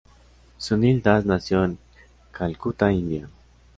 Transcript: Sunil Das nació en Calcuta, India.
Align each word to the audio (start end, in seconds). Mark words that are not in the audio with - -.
Sunil 0.57 1.03
Das 1.03 1.27
nació 1.27 1.63
en 1.63 1.77
Calcuta, 2.31 2.91
India. 2.91 3.29